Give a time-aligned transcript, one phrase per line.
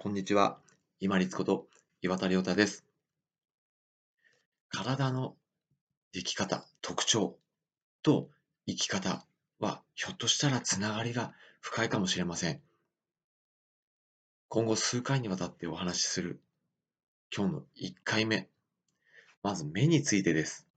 [0.00, 0.60] こんにちは。
[1.00, 1.66] 今立こと
[2.02, 2.84] 岩田亮太です。
[4.68, 5.34] 体の
[6.12, 7.36] 出来方、特徴
[8.04, 8.30] と
[8.68, 9.26] 生き方
[9.58, 12.60] はひょっとしたらつながりが深いかもしれません。
[14.48, 16.40] 今後数回にわたってお話しする
[17.36, 18.48] 今日の1回目。
[19.42, 20.68] まず目についてです。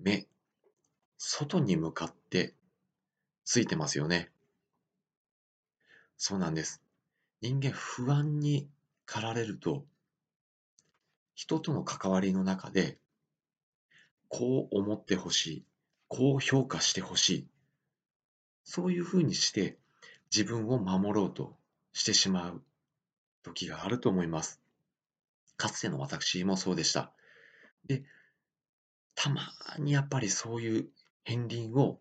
[0.00, 0.26] 目、
[1.18, 2.56] 外に向かって
[3.44, 4.28] ついてますよね。
[6.16, 6.82] そうなんです。
[7.40, 8.68] 人間不安に
[9.06, 9.86] 駆られると、
[11.34, 12.98] 人との関わりの中で、
[14.28, 15.64] こう思ってほしい、
[16.08, 17.48] こう評価してほしい、
[18.64, 19.78] そういうふうにして
[20.34, 21.56] 自分を守ろうと
[21.92, 22.62] してしまう
[23.42, 24.60] 時があると思います。
[25.56, 27.12] かつての私もそうでした。
[27.86, 28.04] で、
[29.14, 30.88] たまにやっぱりそういう
[31.24, 32.00] 片鱗を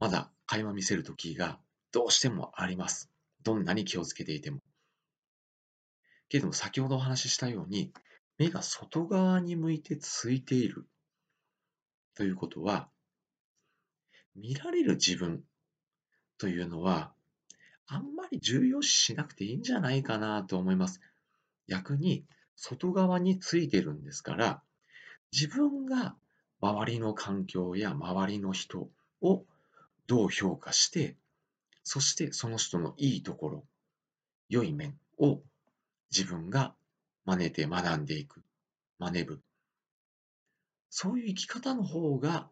[0.00, 1.58] まだ垣間見せる時が
[1.92, 3.13] どうしてもあります。
[3.44, 4.60] どんなに気をつけていても。
[6.28, 7.92] けれども先ほどお話ししたように、
[8.38, 10.88] 目が外側に向いてついている
[12.14, 12.88] ということは、
[14.34, 15.44] 見られる自分
[16.38, 17.12] というのは、
[17.86, 21.00] あんまり重要視しなくていいんじゃないかなと思います。
[21.68, 22.24] 逆に、
[22.56, 24.62] 外側についてるんですから、
[25.32, 26.16] 自分が
[26.60, 28.88] 周りの環境や周りの人
[29.20, 29.44] を
[30.06, 31.16] どう評価して
[31.84, 33.64] そしてその人のいいところ、
[34.48, 35.40] 良い面を
[36.10, 36.74] 自分が
[37.26, 38.42] 真似て学んでいく、
[38.98, 39.42] 真似ぶ。
[40.90, 42.48] そういう生き方の方が、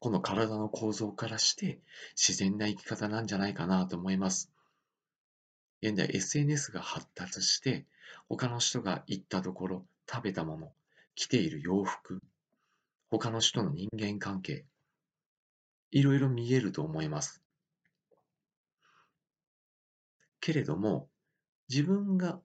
[0.00, 1.80] この体の構造からして
[2.16, 4.50] 自然な生き方なんじゃないかなと思います。
[5.82, 7.84] 現在 SNS が発達して、
[8.28, 10.72] 他の人が行ったところ、食べたもの、
[11.14, 12.22] 着ている洋服、
[13.10, 14.64] 他の人の人間関係、
[15.90, 17.45] いろいろ見えると思います。
[20.46, 21.08] けれども、
[21.68, 22.38] 自分が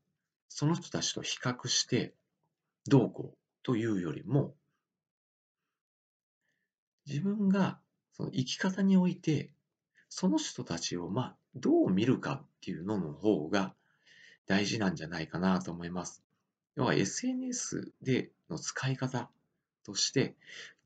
[0.49, 2.16] その人たちと比較して
[2.88, 4.55] どうこうというよりも、
[7.06, 7.78] 自分が
[8.13, 9.51] その生き方において、
[10.09, 13.75] その人たちをまあどう見るかっていうのの方が
[14.47, 16.23] 大事なんじゃないかなと思います。
[16.75, 19.29] 要は SNS での使い方
[19.83, 20.35] として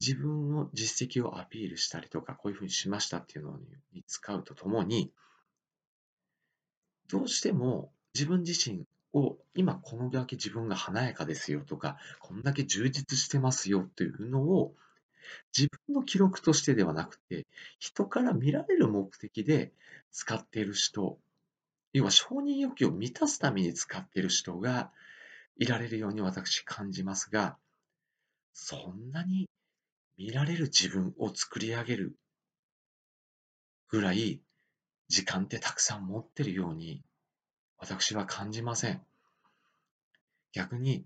[0.01, 3.57] 自分の実績をアピールしたりとかこういうふうにしましたっていうの
[3.93, 5.13] に使うとともに
[7.09, 14.73] どうしても自分自身を今このだけ自分が華やかですよとか、こんだけ充実してますよというのを
[15.57, 17.47] 自分の記録としてではなくて、
[17.79, 19.71] 人から見られる目的で
[20.11, 21.17] 使っている人、
[21.93, 24.91] 要は承認欲求を満たすために使っている人が
[25.57, 27.57] いられるように私感じますが、
[28.53, 29.49] そんなに
[30.17, 32.15] 見られる自分を作り上げる
[33.89, 34.41] ぐらい
[35.07, 37.03] 時間ってたくさん持ってるように
[37.77, 39.01] 私は感じません。
[40.53, 41.05] 逆に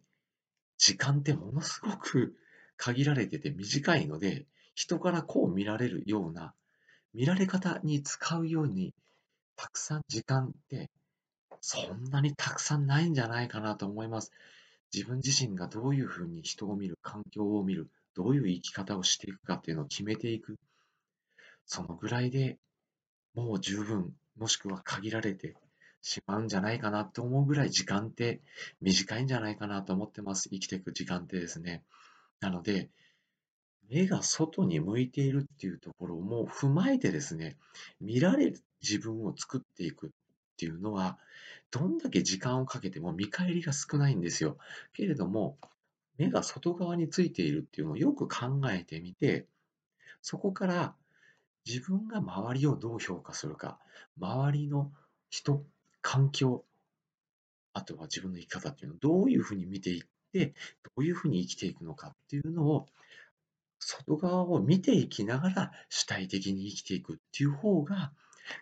[0.77, 2.35] 時間ってものすごく
[2.77, 4.45] 限られてて短いので
[4.75, 6.53] 人からこう見られるような
[7.13, 8.93] 見られ方に使うように
[9.55, 10.89] たくさん時間って
[11.61, 14.31] そんなにたくさんないんじゃないかなと思います。
[14.93, 20.57] 自分自身がどういうふうに人を見る、環境を見る、どういう生き方をしていくかっていうのを決めていく。
[21.65, 22.57] そのぐらいで
[23.39, 25.55] もう十分、もしくは限られて
[26.01, 28.41] しまうんじゃないかなと思うぐらい時間って
[28.81, 30.49] 短いんじゃないかなと思ってます。
[30.49, 31.83] 生きていく時間ってですね。
[32.39, 32.89] なので、
[33.89, 37.57] 目が外に向いているっていうところも踏まえてですね、
[37.99, 40.09] 見られる自分を作っていくっ
[40.57, 41.17] ていうのは、
[41.71, 44.57] どんだけ時間をかけても見返りが少ないんですよ。
[44.93, 45.57] けれども、
[46.17, 49.47] 目が外側についているっていうのをよく考えてみて、
[50.21, 50.95] そこから
[51.65, 53.79] 自分が周りをどう評価するか、
[54.19, 54.91] 周りの
[55.29, 55.63] 人、
[56.01, 56.65] 環境、
[57.73, 60.03] あとは自分の生き方っていうのをどういうふうに見ていっ
[60.33, 60.53] て、
[60.83, 62.87] どういうふうに生きていくのかっていうのを、
[63.79, 68.11] 外側を見ていきながら主体的に生きていくっていう方が、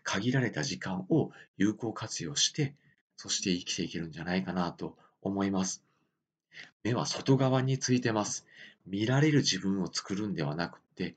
[0.03, 2.75] 限られた時間を有効活用して、
[3.15, 5.83] そして生きていけるんじゃないかなと思います。
[6.83, 8.45] 目は外側についてます。
[8.85, 11.15] 見られる自分を作るんではなくて、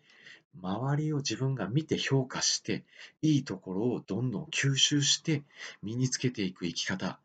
[0.54, 2.84] 周りを自分が見て評価して、
[3.22, 5.42] いいところをどんどん吸収して
[5.82, 7.18] 身につけていく生き方、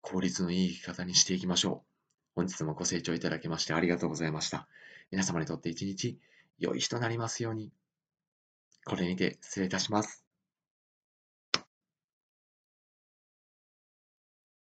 [0.00, 1.90] 効率のいい生き方にしていきましょう。
[2.36, 4.68] 本日もご清聴いただきましてありがとうございました。
[5.10, 6.18] 皆様にとって一日
[6.58, 7.70] 良い日となりますように。
[8.84, 10.29] これにて失礼いたします。